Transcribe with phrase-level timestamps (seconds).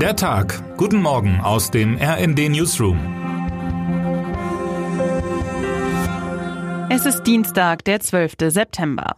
[0.00, 0.76] Der Tag.
[0.76, 2.98] Guten Morgen aus dem RND Newsroom.
[6.90, 8.34] Es ist Dienstag, der 12.
[8.48, 9.16] September.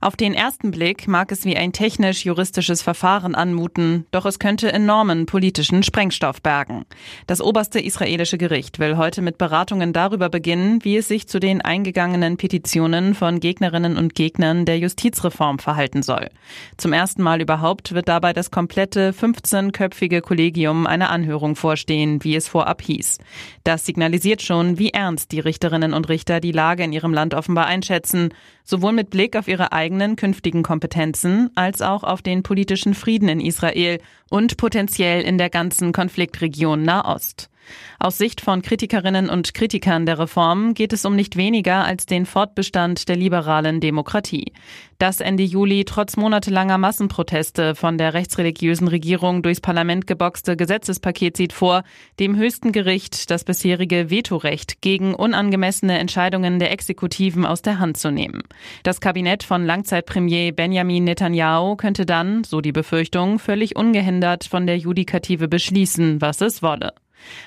[0.00, 5.26] Auf den ersten Blick mag es wie ein technisch-juristisches Verfahren anmuten, doch es könnte enormen
[5.26, 6.84] politischen Sprengstoff bergen.
[7.26, 11.60] Das oberste israelische Gericht will heute mit Beratungen darüber beginnen, wie es sich zu den
[11.60, 16.28] eingegangenen Petitionen von Gegnerinnen und Gegnern der Justizreform verhalten soll.
[16.76, 22.48] Zum ersten Mal überhaupt wird dabei das komplette 15-köpfige Kollegium einer Anhörung vorstehen, wie es
[22.48, 23.18] vorab hieß.
[23.64, 27.66] Das signalisiert schon, wie ernst die Richterinnen und Richter die Lage in ihrem Land offenbar
[27.66, 28.30] einschätzen,
[28.70, 33.40] sowohl mit Blick auf ihre eigenen künftigen Kompetenzen als auch auf den politischen Frieden in
[33.40, 37.50] Israel und potenziell in der ganzen Konfliktregion Nahost.
[37.98, 42.26] Aus Sicht von Kritikerinnen und Kritikern der Reform geht es um nicht weniger als den
[42.26, 44.52] Fortbestand der liberalen Demokratie.
[45.00, 51.54] Das Ende Juli trotz monatelanger Massenproteste von der rechtsreligiösen Regierung durchs Parlament geboxte Gesetzespaket sieht
[51.54, 51.84] vor,
[52.18, 58.10] dem höchsten Gericht das bisherige Vetorecht gegen unangemessene Entscheidungen der Exekutiven aus der Hand zu
[58.10, 58.42] nehmen.
[58.82, 64.76] Das Kabinett von Langzeitpremier Benjamin Netanyahu könnte dann, so die Befürchtung, völlig ungehindert von der
[64.76, 66.92] Judikative beschließen, was es wolle.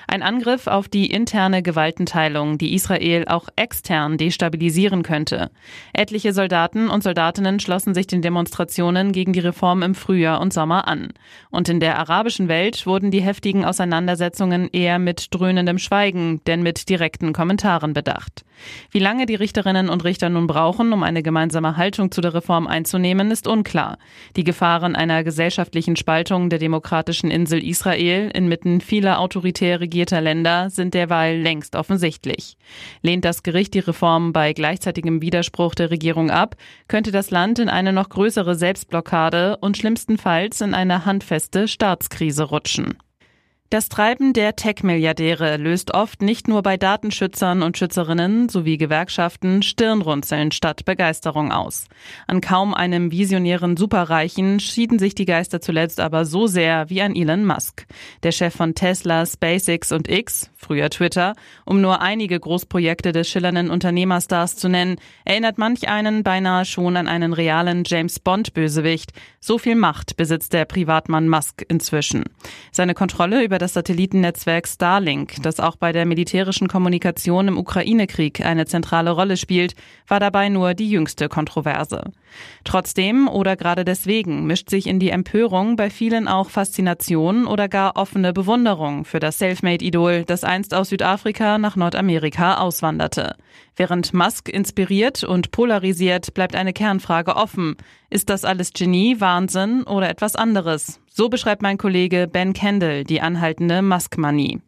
[0.06, 5.50] Ein Angriff auf die interne Gewaltenteilung, die Israel auch extern destabilisieren könnte.
[5.92, 10.88] Etliche Soldaten und Soldatinnen schlossen sich den Demonstrationen gegen die Reform im Frühjahr und Sommer
[10.88, 11.12] an.
[11.50, 16.88] Und in der arabischen Welt wurden die heftigen Auseinandersetzungen eher mit dröhnendem Schweigen, denn mit
[16.88, 18.44] direkten Kommentaren bedacht.
[18.90, 22.66] Wie lange die Richterinnen und Richter nun brauchen, um eine gemeinsame Haltung zu der Reform
[22.66, 23.98] einzunehmen, ist unklar.
[24.36, 29.18] Die Gefahren einer gesellschaftlichen Spaltung der demokratischen Insel Israel inmitten vieler
[29.64, 32.56] autoritär regierter Länder sind derweil längst offensichtlich.
[33.02, 36.56] Lehnt das Gericht die Reform bei gleichzeitigem Widerspruch der Regierung ab,
[36.86, 42.98] könnte das Land in eine noch größere Selbstblockade und schlimmstenfalls in eine handfeste Staatskrise rutschen.
[43.74, 50.52] Das Treiben der Tech-Milliardäre löst oft nicht nur bei Datenschützern und Schützerinnen sowie Gewerkschaften Stirnrunzeln
[50.52, 51.88] statt Begeisterung aus.
[52.28, 57.16] An kaum einem visionären Superreichen schieden sich die Geister zuletzt aber so sehr wie an
[57.16, 57.88] Elon Musk.
[58.22, 61.34] Der Chef von Tesla, SpaceX und X, früher Twitter,
[61.64, 67.08] um nur einige Großprojekte des schillernden Unternehmerstars zu nennen, erinnert manch einen beinahe schon an
[67.08, 69.10] einen realen James Bond-Bösewicht.
[69.40, 72.22] So viel Macht besitzt der Privatmann Musk inzwischen.
[72.70, 78.66] Seine Kontrolle über das Satellitennetzwerk Starlink, das auch bei der militärischen Kommunikation im Ukraine-Krieg eine
[78.66, 79.74] zentrale Rolle spielt,
[80.06, 82.02] war dabei nur die jüngste Kontroverse.
[82.64, 87.96] Trotzdem oder gerade deswegen mischt sich in die Empörung bei vielen auch Faszination oder gar
[87.96, 93.34] offene Bewunderung für das Selfmade-Idol, das einst aus Südafrika nach Nordamerika auswanderte.
[93.76, 97.76] Während Musk inspiriert und polarisiert, bleibt eine Kernfrage offen.
[98.08, 101.00] Ist das alles Genie, Wahnsinn oder etwas anderes?
[101.08, 104.60] So beschreibt mein Kollege Ben Kendall die anhaltende Musk-Manie.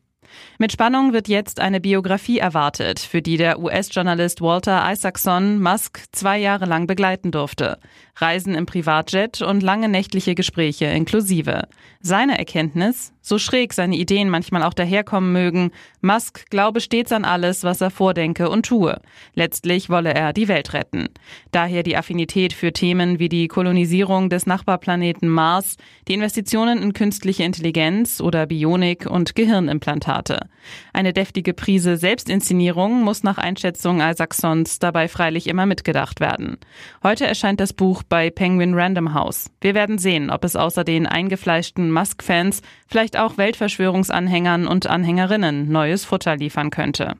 [0.58, 6.38] Mit Spannung wird jetzt eine Biografie erwartet, für die der US-Journalist Walter Isaacson Musk zwei
[6.38, 7.78] Jahre lang begleiten durfte.
[8.18, 11.68] Reisen im Privatjet und lange nächtliche Gespräche inklusive.
[12.00, 15.70] Seine Erkenntnis, so schräg seine Ideen manchmal auch daherkommen mögen,
[16.00, 18.98] Musk glaube stets an alles, was er vordenke und tue.
[19.34, 21.08] Letztlich wolle er die Welt retten.
[21.50, 25.76] Daher die Affinität für Themen wie die Kolonisierung des Nachbarplaneten Mars,
[26.08, 30.15] die Investitionen in künstliche Intelligenz oder Bionik und Gehirnimplantate.
[30.92, 36.58] Eine deftige Prise Selbstinszenierung muss nach Einschätzung Isaacsons dabei freilich immer mitgedacht werden.
[37.02, 39.50] Heute erscheint das Buch bei Penguin Random House.
[39.60, 46.04] Wir werden sehen, ob es außer den eingefleischten Musk-Fans vielleicht auch Weltverschwörungsanhängern und Anhängerinnen neues
[46.04, 47.14] Futter liefern könnte.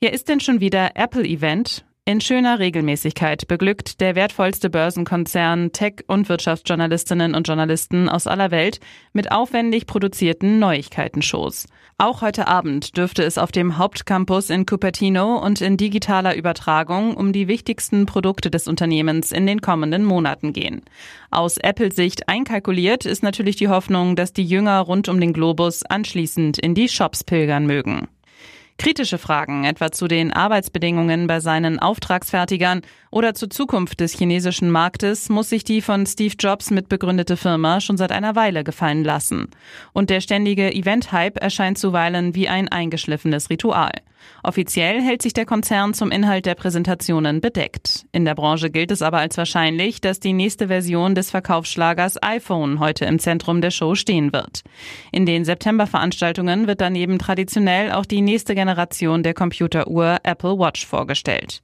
[0.00, 1.84] Hier ist denn schon wieder Apple-Event?
[2.06, 8.80] In schöner Regelmäßigkeit beglückt der wertvollste Börsenkonzern Tech- und Wirtschaftsjournalistinnen und Journalisten aus aller Welt
[9.12, 11.66] mit aufwendig produzierten Neuigkeitenshows.
[11.98, 17.34] Auch heute Abend dürfte es auf dem Hauptcampus in Cupertino und in digitaler Übertragung um
[17.34, 20.80] die wichtigsten Produkte des Unternehmens in den kommenden Monaten gehen.
[21.30, 26.58] Aus Apple-Sicht einkalkuliert ist natürlich die Hoffnung, dass die Jünger rund um den Globus anschließend
[26.58, 28.08] in die Shops pilgern mögen.
[28.80, 32.80] Kritische Fragen etwa zu den Arbeitsbedingungen bei seinen Auftragsfertigern
[33.10, 37.98] oder zur Zukunft des chinesischen Marktes muss sich die von Steve Jobs mitbegründete Firma schon
[37.98, 39.50] seit einer Weile gefallen lassen.
[39.92, 43.92] Und der ständige Event-Hype erscheint zuweilen wie ein eingeschliffenes Ritual.
[44.42, 48.06] Offiziell hält sich der Konzern zum Inhalt der Präsentationen bedeckt.
[48.12, 52.80] In der Branche gilt es aber als wahrscheinlich, dass die nächste Version des Verkaufsschlagers iPhone
[52.80, 54.62] heute im Zentrum der Show stehen wird.
[55.12, 61.62] In den September-Veranstaltungen wird daneben traditionell auch die nächste Generation der Computeruhr Apple Watch vorgestellt.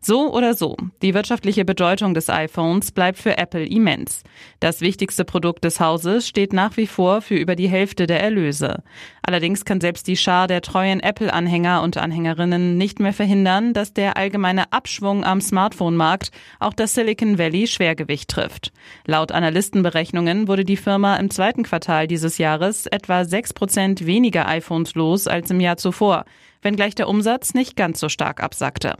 [0.00, 4.22] So oder so, die wirtschaftliche Bedeutung des iPhones bleibt für Apple immens.
[4.60, 8.82] Das wichtigste Produkt des Hauses steht nach wie vor für über die Hälfte der Erlöse.
[9.22, 14.16] Allerdings kann selbst die Schar der treuen Apple-Anhänger und Anhängerinnen nicht mehr verhindern, dass der
[14.16, 18.72] allgemeine Abschwung am Smartphone-Markt auch das Silicon Valley Schwergewicht trifft.
[19.06, 24.94] Laut Analystenberechnungen wurde die Firma im zweiten Quartal dieses Jahres etwa sechs Prozent weniger iPhones
[24.94, 26.24] los als im Jahr zuvor,
[26.62, 28.96] wenngleich der Umsatz nicht ganz so stark absackte.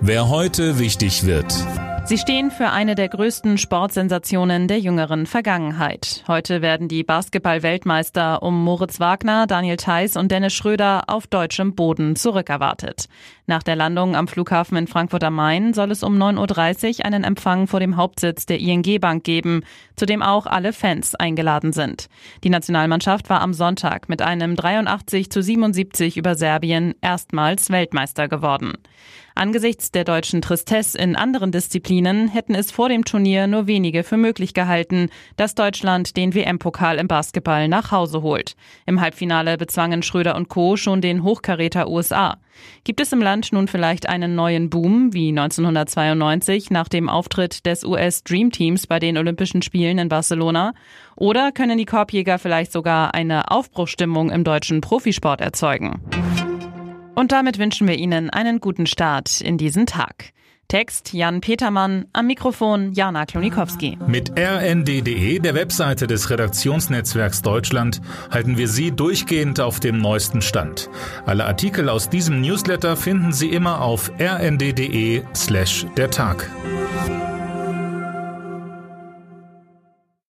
[0.00, 1.52] Wer heute wichtig wird.
[2.04, 6.22] Sie stehen für eine der größten Sportsensationen der jüngeren Vergangenheit.
[6.28, 12.16] Heute werden die Basketball-Weltmeister um Moritz Wagner, Daniel Theiss und Dennis Schröder auf deutschem Boden
[12.16, 13.08] zurückerwartet.
[13.48, 17.24] Nach der Landung am Flughafen in Frankfurt am Main soll es um 9.30 Uhr einen
[17.24, 19.62] Empfang vor dem Hauptsitz der ING Bank geben,
[19.96, 22.10] zu dem auch alle Fans eingeladen sind.
[22.44, 28.74] Die Nationalmannschaft war am Sonntag mit einem 83 zu 77 über Serbien erstmals Weltmeister geworden.
[29.34, 34.16] Angesichts der deutschen Tristesse in anderen Disziplinen hätten es vor dem Turnier nur wenige für
[34.16, 38.56] möglich gehalten, dass Deutschland den WM-Pokal im Basketball nach Hause holt.
[38.84, 40.76] Im Halbfinale bezwangen Schröder und Co.
[40.76, 42.36] schon den Hochkaräter USA.
[42.84, 47.84] Gibt es im Land nun vielleicht einen neuen Boom wie 1992 nach dem Auftritt des
[47.84, 50.72] US Dream Teams bei den Olympischen Spielen in Barcelona?
[51.16, 56.00] Oder können die Korbjäger vielleicht sogar eine Aufbruchstimmung im deutschen Profisport erzeugen?
[57.14, 60.32] Und damit wünschen wir Ihnen einen guten Start in diesen Tag.
[60.68, 63.96] Text Jan Petermann, am Mikrofon Jana Klonikowski.
[64.06, 70.90] Mit rnd.de, der Webseite des Redaktionsnetzwerks Deutschland, halten wir Sie durchgehend auf dem neuesten Stand.
[71.24, 76.50] Alle Artikel aus diesem Newsletter finden Sie immer auf rnd.de slash der Tag.